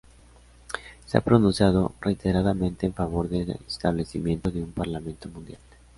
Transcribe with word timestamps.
Se 1.05 1.19
ha 1.19 1.21
pronunciado 1.21 1.93
reiteradamente 2.01 2.87
en 2.87 2.93
favor 2.95 3.29
del 3.29 3.51
establecimiento 3.67 4.49
de 4.49 4.63
un 4.63 4.71
parlamento 4.71 5.29
mundial. 5.29 5.59